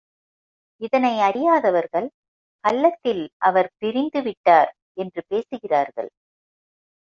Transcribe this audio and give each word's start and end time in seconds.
இத்னை 0.81 1.11
அறியாதவர்கள் 1.19 2.07
கள்ளத்தில் 2.63 3.23
அவர் 3.37 3.69
பிரிந்துவிட்டார் 3.81 4.71
என்று 4.93 5.23
பேசுகிறார்கள். 5.27 6.11